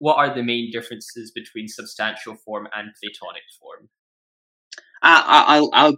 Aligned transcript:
what 0.00 0.16
are 0.16 0.34
the 0.34 0.42
main 0.42 0.70
differences 0.72 1.30
between 1.30 1.68
substantial 1.68 2.34
form 2.34 2.66
and 2.74 2.88
Platonic 3.00 3.42
form? 3.60 3.88
Uh, 5.02 5.22
I'll, 5.24 5.70
I'll, 5.72 5.96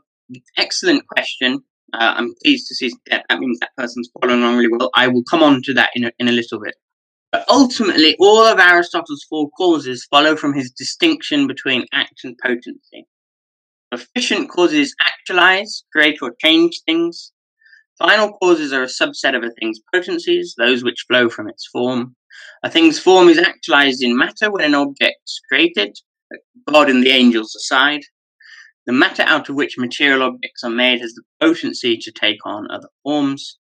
excellent 0.59 1.07
question. 1.07 1.61
Uh, 1.92 2.15
I'm 2.17 2.34
pleased 2.42 2.68
to 2.68 2.75
see 2.75 2.92
that 3.10 3.25
that 3.28 3.38
means 3.38 3.58
that 3.60 3.70
person's 3.76 4.10
following 4.20 4.42
along 4.42 4.57
really 4.57 4.70
well. 4.76 4.91
I 4.94 5.08
will 5.08 5.23
come 5.30 5.42
on 5.42 5.62
to 5.62 5.75
that 5.75 5.91
in 5.94 6.04
a, 6.04 6.12
in 6.18 6.28
a 6.28 6.33
little 6.33 6.60
bit. 6.60 6.75
But 7.30 7.44
ultimately, 7.49 8.16
all 8.18 8.45
of 8.45 8.59
Aristotle's 8.59 9.25
four 9.29 9.48
causes 9.57 10.07
follow 10.11 10.37
from 10.37 10.53
his 10.53 10.71
distinction 10.71 11.46
between 11.46 11.87
act 11.93 12.21
and 12.25 12.37
potency. 12.43 13.07
Efficient 13.93 14.50
causes 14.50 14.95
actualize, 15.00 15.84
create, 15.93 16.19
or 16.23 16.34
change 16.41 16.80
things. 16.84 17.32
Final 17.98 18.32
causes 18.32 18.73
are 18.73 18.82
a 18.82 18.87
subset 18.87 19.37
of 19.37 19.45
a 19.45 19.50
thing's 19.50 19.80
potencies, 19.95 20.55
those 20.59 20.82
which 20.82 21.05
flow 21.09 21.29
from 21.29 21.48
its 21.48 21.69
form. 21.73 22.16
A 22.62 22.71
thing's 22.71 22.99
form 22.99 23.29
is 23.29 23.39
actualized 23.39 24.03
in 24.03 24.17
matter 24.17 24.51
when 24.51 24.64
an 24.64 24.75
object 24.75 25.17
is 25.25 25.41
created, 25.49 25.99
God 26.67 26.91
and 26.91 27.03
the 27.03 27.11
angels 27.11 27.55
aside. 27.55 28.03
The 28.86 28.93
matter 28.93 29.22
out 29.22 29.49
of 29.49 29.55
which 29.55 29.79
material 29.79 30.22
objects 30.22 30.64
are 30.64 30.71
made 30.71 31.00
has 31.00 31.14
the 31.14 31.22
potency 31.41 31.96
to 31.96 32.10
take 32.10 32.45
on 32.45 32.70
other 32.70 32.88
forms, 33.02 33.58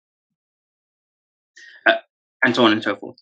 uh, 1.86 1.96
and 2.44 2.54
so 2.56 2.66
on 2.66 2.74
and 2.74 2.84
so 2.84 2.96
forth. 2.98 3.18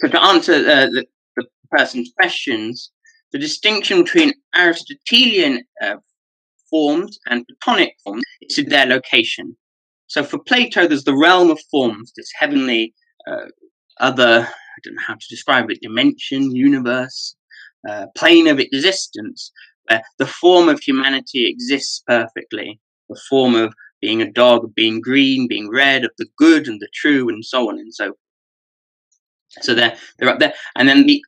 So, 0.00 0.08
to 0.08 0.22
answer 0.22 0.52
uh, 0.52 0.86
the, 0.86 1.06
the, 1.36 1.44
person's 1.70 2.12
questions, 2.16 2.92
the 3.32 3.38
distinction 3.38 4.02
between 4.02 4.32
Aristotelian 4.54 5.64
uh, 5.82 5.96
forms 6.70 7.18
and 7.26 7.46
Platonic 7.46 7.94
forms 8.04 8.22
is 8.42 8.58
in 8.58 8.68
their 8.68 8.86
location. 8.86 9.56
So, 10.08 10.22
for 10.22 10.38
Plato, 10.38 10.86
there's 10.86 11.04
the 11.04 11.16
realm 11.16 11.50
of 11.50 11.60
forms, 11.70 12.12
this 12.16 12.30
heavenly, 12.38 12.92
uh, 13.26 13.46
other, 13.98 14.48
I 14.48 14.78
don't 14.82 14.94
know 14.94 15.02
how 15.06 15.14
to 15.14 15.26
describe 15.28 15.70
it, 15.70 15.80
dimension, 15.82 16.54
universe, 16.54 17.36
uh, 17.88 18.06
plane 18.16 18.48
of 18.48 18.58
existence, 18.58 19.52
where 19.84 20.02
the 20.18 20.26
form 20.26 20.68
of 20.68 20.80
humanity 20.80 21.46
exists 21.48 22.02
perfectly. 22.06 22.80
The 23.08 23.20
form 23.28 23.54
of 23.54 23.74
being 24.00 24.22
a 24.22 24.30
dog, 24.30 24.74
being 24.74 25.00
green, 25.00 25.46
being 25.48 25.70
red, 25.70 26.04
of 26.04 26.10
the 26.18 26.26
good 26.36 26.66
and 26.66 26.80
the 26.80 26.88
true, 26.94 27.28
and 27.28 27.44
so 27.44 27.68
on 27.68 27.78
and 27.78 27.92
so 27.92 28.06
forth. 28.06 28.18
So 29.60 29.74
they're 29.74 29.96
they're 30.18 30.28
up 30.28 30.40
there, 30.40 30.54
and 30.76 30.88
then 30.88 31.06
the 31.06 31.22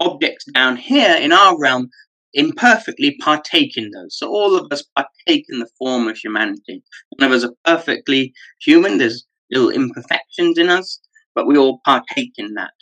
objects 0.00 0.44
down 0.52 0.76
here 0.76 1.16
in 1.16 1.32
our 1.32 1.58
realm 1.58 1.88
imperfectly 2.34 3.16
partake 3.20 3.76
in 3.76 3.90
those. 3.90 4.16
So 4.18 4.28
all 4.28 4.56
of 4.56 4.70
us 4.70 4.84
partake 4.94 5.46
in 5.48 5.58
the 5.58 5.68
form 5.78 6.06
of 6.06 6.16
humanity. 6.16 6.82
None 7.18 7.30
of 7.30 7.36
us 7.36 7.44
are 7.44 7.54
perfectly 7.64 8.32
human. 8.60 8.98
There's 8.98 9.26
little 9.50 9.70
imperfections 9.70 10.58
in 10.58 10.68
us, 10.68 11.00
but 11.36 11.46
we 11.46 11.56
all 11.56 11.80
partake 11.84 12.32
in 12.38 12.54
that. 12.54 12.72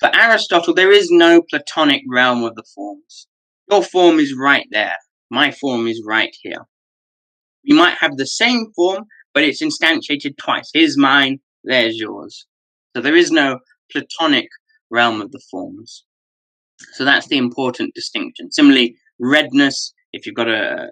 For 0.00 0.14
Aristotle, 0.14 0.72
there 0.72 0.92
is 0.92 1.10
no 1.10 1.42
Platonic 1.42 2.02
realm 2.08 2.44
of 2.44 2.54
the 2.54 2.64
forms. 2.74 3.26
Your 3.68 3.82
form 3.82 4.20
is 4.20 4.32
right 4.32 4.66
there. 4.70 4.94
My 5.28 5.50
form 5.50 5.88
is 5.88 6.02
right 6.06 6.34
here. 6.40 6.66
We 7.68 7.76
might 7.76 7.98
have 7.98 8.16
the 8.16 8.26
same 8.26 8.72
form, 8.74 9.04
but 9.34 9.42
it's 9.42 9.60
instantiated 9.60 10.36
twice. 10.38 10.70
Here's 10.72 10.96
mine, 10.96 11.40
there's 11.64 11.96
yours. 11.96 12.46
So 12.96 13.02
there 13.02 13.16
is 13.16 13.32
no 13.32 13.58
Platonic 13.92 14.48
realm 14.90 15.20
of 15.20 15.32
the 15.32 15.42
forms. 15.50 16.04
So 16.92 17.04
that's 17.04 17.26
the 17.26 17.38
important 17.38 17.94
distinction. 17.94 18.52
Similarly, 18.52 18.96
redness, 19.20 19.92
if 20.12 20.24
you've 20.24 20.36
got 20.36 20.48
a, 20.48 20.88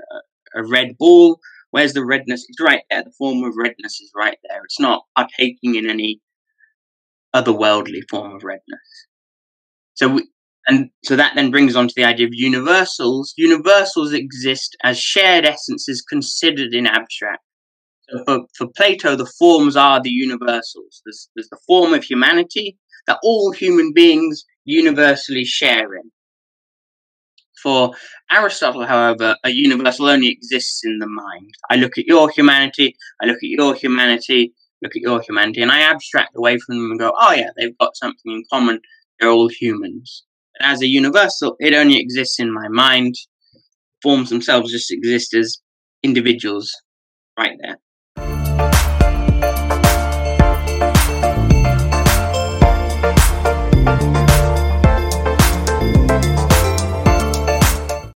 a 0.55 0.67
red 0.67 0.99
ball, 0.99 1.39
where's 1.71 1.93
the 1.93 2.05
redness? 2.05 2.45
It's 2.49 2.61
right 2.61 2.83
there. 2.91 3.05
The 3.05 3.13
form 3.17 3.45
of 3.45 3.55
redness 3.57 4.01
is 4.01 4.11
right 4.17 4.37
there. 4.49 4.63
It's 4.65 4.81
not 4.81 5.05
partaking 5.17 5.77
in 5.77 5.89
any 5.89 6.21
otherworldly 7.43 8.03
form 8.11 8.35
of 8.35 8.43
redness. 8.45 9.07
So 9.95 10.09
we, 10.09 10.29
and 10.67 10.91
so 11.05 11.17
that 11.17 11.35
then 11.37 11.51
brings 11.51 11.77
on 11.77 11.89
to 11.89 11.95
the 11.97 12.05
idea 12.05 12.27
of 12.27 12.33
universals. 12.35 13.35
Universals 13.37 14.13
exist 14.13 14.77
as 14.83 14.99
shared 14.99 15.45
essences 15.45 16.03
considered 16.03 16.75
in 16.75 16.87
abstract. 16.87 17.43
So 18.09 18.25
for, 18.25 18.41
for 18.57 18.67
Plato, 18.77 19.17
the 19.17 19.31
forms 19.39 19.77
are 19.77 20.01
the 20.01 20.11
universals. 20.11 21.03
There's, 21.05 21.29
there's 21.35 21.49
the 21.49 21.59
form 21.67 21.95
of 21.95 22.05
humanity 22.05 22.79
that 23.07 23.19
all 23.23 23.53
human 23.53 23.93
beings 23.93 24.45
universally 24.65 25.45
share 25.45 25.95
in. 25.95 26.11
For 27.63 27.93
Aristotle, 28.31 28.87
however, 28.87 29.37
a 29.45 29.51
universal 29.51 30.09
only 30.09 30.29
exists 30.29 30.83
in 30.85 30.99
the 30.99 31.09
mind. 31.09 31.53
I 31.71 31.77
look 31.77 31.97
at 31.97 32.07
your 32.07 32.29
humanity, 32.31 32.97
I 33.23 33.27
look 33.27 33.37
at 33.39 33.43
your 33.43 33.75
humanity, 33.75 34.53
look 34.83 34.97
at 34.97 35.03
your 35.03 35.21
humanity, 35.23 35.63
and 35.63 35.71
I 35.71 35.81
abstract 35.81 36.37
away 36.37 36.59
from 36.59 36.77
them 36.77 36.91
and 36.91 37.01
go, 37.01 37.13
oh 37.19 37.33
yeah, 37.33 37.51
they've 37.57 37.77
got 37.79 37.97
something 37.97 38.33
in 38.33 38.45
common. 38.53 38.81
They're 39.19 39.31
all 39.31 39.49
humans 39.49 40.25
But 40.59 40.67
as 40.67 40.83
a 40.83 40.87
universal, 40.87 41.57
it 41.59 41.75
only 41.75 41.99
exists 41.99 42.39
in 42.39 42.53
my 42.53 42.69
mind. 42.69 43.15
Forms 44.03 44.29
themselves 44.29 44.71
just 44.71 44.93
exist 44.93 45.35
as 45.35 45.59
individuals 46.03 46.71
right 47.39 47.57
there. 47.63 47.79